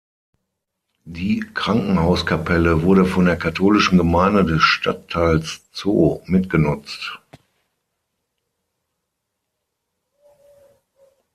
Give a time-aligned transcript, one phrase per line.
[1.05, 7.19] Die Krankenhauskapelle wurde von der katholischen Gemeinde des Stadtteils Zoo mitgenutzt.